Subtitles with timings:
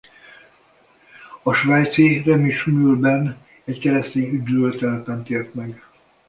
[1.43, 5.83] A svájci Remismühle-ben egy keresztény üdülőtelepen tért meg.